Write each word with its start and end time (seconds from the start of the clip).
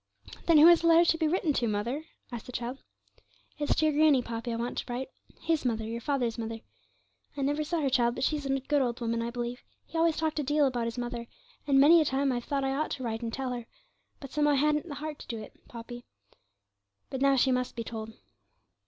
'Then 0.47 0.57
who 0.57 0.67
is 0.67 0.81
the 0.81 0.87
letter 0.87 1.05
to 1.05 1.17
be 1.19 1.27
written 1.27 1.53
to, 1.53 1.67
mother?' 1.67 2.05
asked 2.31 2.47
the 2.47 2.51
child. 2.51 2.79
'It's 3.59 3.75
to 3.75 3.85
your 3.85 3.93
granny, 3.93 4.19
Poppy, 4.19 4.51
I 4.51 4.55
want 4.55 4.79
to 4.79 4.85
write; 4.91 5.09
his 5.39 5.63
mother, 5.63 5.85
your 5.85 6.01
father's 6.01 6.39
mother. 6.39 6.61
I 7.37 7.43
never 7.43 7.63
saw 7.63 7.81
her, 7.81 7.89
child, 7.91 8.15
but 8.15 8.23
she's 8.23 8.47
a 8.47 8.59
good 8.61 8.81
old 8.81 8.99
woman, 8.99 9.21
I 9.21 9.29
believe; 9.29 9.61
he 9.85 9.99
always 9.99 10.17
talked 10.17 10.39
a 10.39 10.43
deal 10.43 10.65
about 10.65 10.85
his 10.85 10.97
mother, 10.97 11.27
and 11.67 11.79
many 11.79 12.01
a 12.01 12.05
time 12.05 12.31
I've 12.31 12.45
thought 12.45 12.63
I 12.63 12.73
ought 12.73 12.89
to 12.93 13.03
write 13.03 13.21
and 13.21 13.31
tell 13.31 13.51
her, 13.51 13.67
but 14.19 14.31
somehow 14.31 14.53
I 14.53 14.55
hadn't 14.55 14.87
the 14.89 14.95
heart 14.95 15.19
to 15.19 15.27
do 15.27 15.37
it, 15.37 15.55
Poppy. 15.67 16.03
But 17.11 17.21
now 17.21 17.35
she 17.35 17.51
must 17.51 17.75
be 17.75 17.83
told.' 17.83 18.11